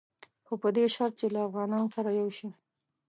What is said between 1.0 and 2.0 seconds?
چې له افغانانو